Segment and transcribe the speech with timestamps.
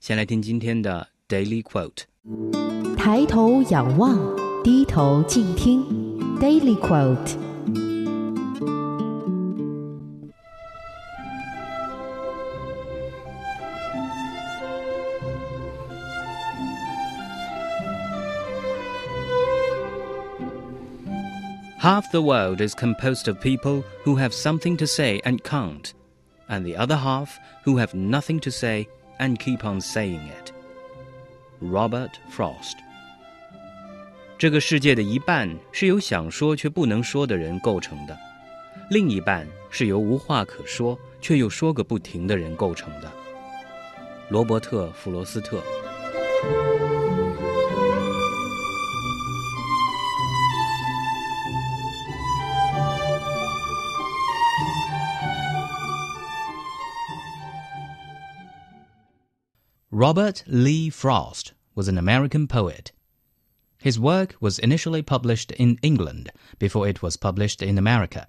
[0.00, 2.04] 先来听今天的 Daily Quote：
[2.96, 4.18] 抬头仰望，
[4.62, 6.04] 低头静听。
[6.40, 7.38] Daily quote.
[21.78, 25.92] Half the world is composed of people who have something to say and can't,
[26.48, 28.86] and the other half who have nothing to say
[29.19, 30.51] and keep on saying it.
[31.61, 32.75] Robert Frost
[34.37, 38.17] 这个世界的一半是由想说却不能说的人构成的，
[38.89, 43.11] 另一半是由无话可说却又说个不停的人构成的。
[44.29, 45.61] 罗伯特·弗罗斯特。
[59.99, 62.93] Robert Lee Frost was an American poet.
[63.79, 68.25] His work was initially published in England before it was published in America.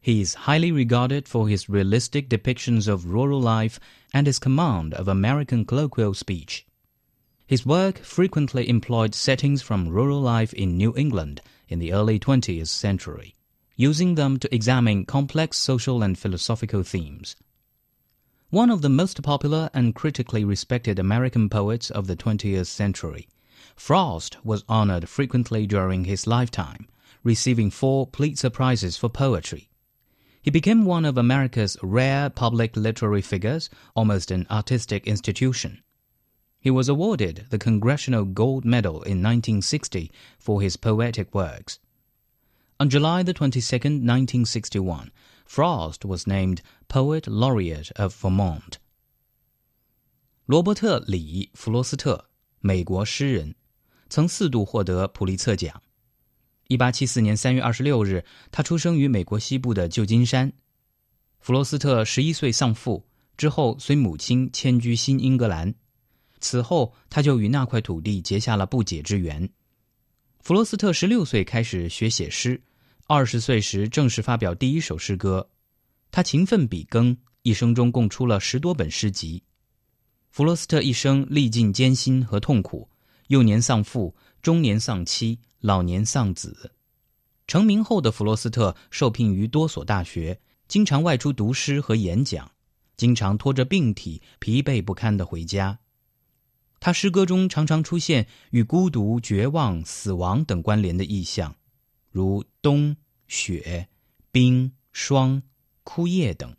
[0.00, 3.78] He is highly regarded for his realistic depictions of rural life
[4.12, 6.66] and his command of American colloquial speech.
[7.46, 12.66] His work frequently employed settings from rural life in New England in the early 20th
[12.66, 13.36] century,
[13.76, 17.36] using them to examine complex social and philosophical themes.
[18.50, 23.28] One of the most popular and critically respected American poets of the 20th century,
[23.76, 26.88] Frost was honored frequently during his lifetime,
[27.22, 29.70] receiving four Pulitzer Prizes for poetry.
[30.42, 35.84] He became one of America's rare public literary figures, almost an artistic institution.
[36.58, 40.10] He was awarded the Congressional Gold Medal in 1960
[40.40, 41.78] for his poetic works.
[42.80, 45.12] On July the 22nd, 1961,
[45.52, 48.74] Frost was named Poet Laureate of Vermont.
[50.46, 52.26] 罗伯特·李·弗罗斯特，
[52.60, 53.56] 美国诗人，
[54.08, 55.82] 曾四度获得普利策奖。
[56.68, 60.52] 一八七四年三月二十六日，他出生于美国西部的旧金山。
[61.40, 63.04] 弗罗斯特十一岁丧父，
[63.36, 65.74] 之后随母亲迁居新英格兰。
[66.38, 69.50] 此后，他就与那块土地结下了不解之缘。
[70.38, 72.62] 弗罗斯特十六岁开始学写诗，
[73.12, 75.50] 二十岁时正式发表第一首诗歌。
[76.12, 79.42] 他勤奋笔耕，一生中共出了十多本诗集。
[80.30, 82.88] 弗罗斯特一生历尽艰辛和痛苦。
[83.26, 86.70] 幼年丧父，中年丧妻，老年丧子。
[87.48, 92.48] 成名后的弗罗斯特受聘于多所大学，经常外出读诗和演讲，
[92.96, 95.80] 经常拖着病体，疲惫不堪地回家。
[96.78, 101.56] 他诗歌中常常出现与孤独、绝望、死亡等关联的意象，
[102.10, 103.88] 如冬、雪、
[104.30, 105.42] 冰、霜、
[105.84, 106.54] 枯叶等。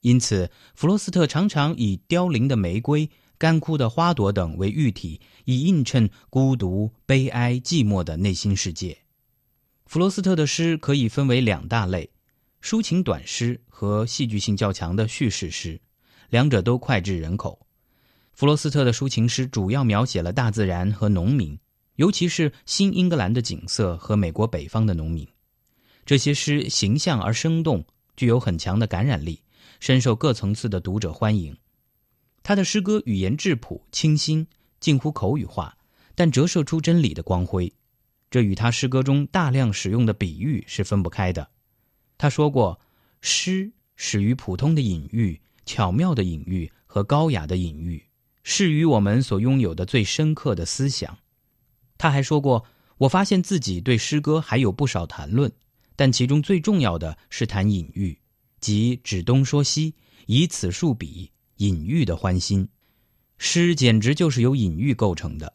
[0.00, 3.10] 因此，弗罗斯特常常以凋零的玫瑰。
[3.36, 8.96] 干枯的花朵等为喻体，以映衬孤独、悲哀、寂寞的内心世界。
[9.86, 12.08] 弗罗斯特的诗可以分为两大类：
[12.62, 15.80] 抒情短诗和戏剧性较强的叙事诗，
[16.30, 17.66] 两者都脍炙人口。
[18.32, 21.58] 弗罗斯特的抒情诗主要描写了大自然和农民，
[21.96, 25.26] 尤其是新英格兰的景色和美国北方的农民。
[26.04, 27.84] 这些诗形象而生动，
[28.16, 29.40] 具有很强的感染力，
[29.80, 31.56] 深受各层次的读者欢迎。
[32.42, 34.46] 他的诗歌语言质朴、清新，
[34.80, 35.76] 近乎口语化，
[36.14, 37.72] 但折射出真理的光辉。
[38.30, 41.48] 这与他诗歌中大量使用的比喻是分不开的。
[42.18, 42.80] 他说过
[43.22, 48.04] ：“诗始于普通的隐喻、巧妙的隐喻和高雅的隐喻，
[48.42, 51.16] 是与我们所拥有的最深刻的思想。”
[51.98, 52.64] 他还说过
[52.98, 55.50] ：“我发现自己对诗歌还有不少谈论，
[55.96, 58.18] 但其中最重要的是谈隐喻，
[58.60, 59.94] 即指东说西，
[60.26, 62.68] 以此述彼。”隐喻的欢心，
[63.38, 65.54] 诗简直就是由隐喻构成的。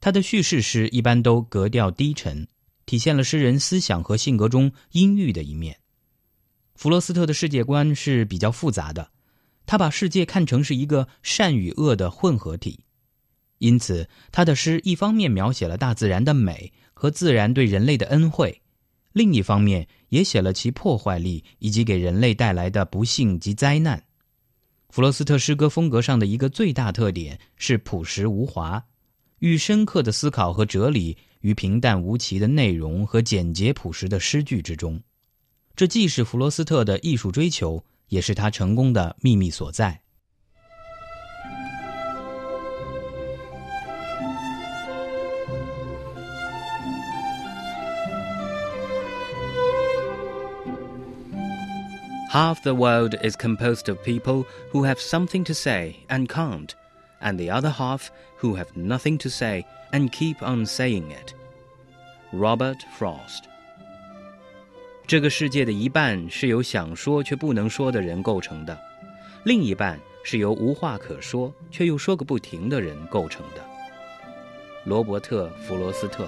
[0.00, 2.48] 他的叙事诗一般都格调低沉，
[2.86, 5.78] 体现了诗人思想和性格中阴郁的一面。
[6.74, 9.10] 弗罗斯特的世界观是比较复杂的，
[9.66, 12.82] 他把世界看成是一个善与恶的混合体，
[13.60, 18.62] 因此他的诗一方面描写了大自然的美和自然对人类的恩惠，
[19.12, 24.02] 另一方面也写了其破坏力以及给人类带来的不幸及灾难。
[24.88, 28.82] 弗罗斯特诗歌风格上的一个最大特点是朴实无华，
[29.40, 35.00] 寓深刻的思考和哲理于平淡无奇的内容和简洁朴实的诗句之中。
[35.76, 40.00] 这既是弗罗斯特的艺术追求，也是他成功的秘密所在。
[52.31, 56.71] Half the world is composed of people who have something to say and can't,
[57.21, 58.09] and the other half
[58.39, 61.33] who have nothing to say and keep on saying it.
[62.33, 63.43] Robert Frost。
[65.07, 68.77] 这个世界的一半是由想说却不能说的人构成的，
[69.43, 73.63] 另一半是由无话可说却又说个不停的人构成的。
[74.83, 76.27] 罗伯特·弗罗斯特。